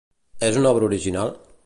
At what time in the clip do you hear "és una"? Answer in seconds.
0.47-0.71